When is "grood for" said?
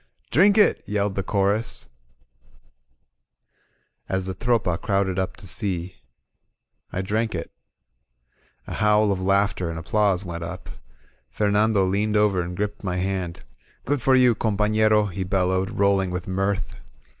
13.85-14.15